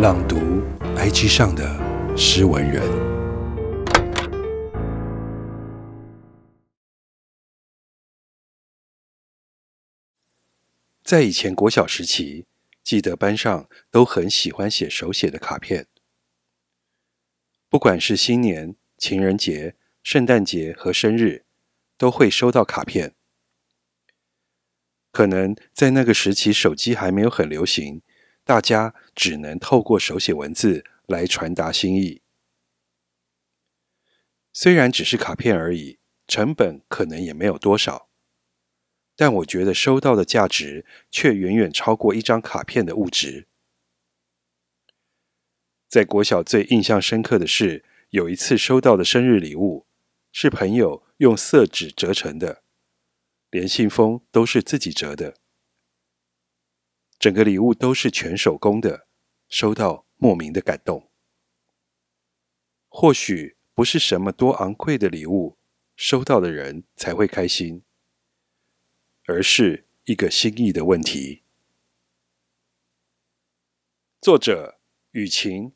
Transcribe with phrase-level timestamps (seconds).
[0.00, 0.62] 朗读
[0.96, 1.78] IG 上的
[2.16, 2.82] 诗文人，
[11.04, 12.46] 在以前国小时期，
[12.82, 15.86] 记得班上都很喜欢写手写的卡片，
[17.68, 21.44] 不管是新年、情人节、圣诞节和生日，
[21.98, 23.14] 都会收到卡片。
[25.12, 28.00] 可能在那个时期，手机还没有很流行。
[28.50, 32.20] 大家只能透过手写文字来传达心意。
[34.52, 38.08] 虽然只是卡片而已，成本可能也没有多少，
[39.14, 43.46] 但我觉得收到的价值却远远超过一张卡片的物质。
[45.86, 49.86] 在国小最印象深刻的是，有一次收到的生日礼物
[50.32, 52.64] 是朋友用色纸折成的，
[53.50, 55.36] 连信封都是自己折的。
[57.20, 59.06] 整个礼物都是全手工的，
[59.46, 61.10] 收到莫名的感动。
[62.88, 65.58] 或许不是什么多昂贵的礼物，
[65.94, 67.82] 收到的人才会开心，
[69.26, 71.42] 而是一个心意的问题。
[74.18, 74.80] 作者：
[75.10, 75.74] 雨晴，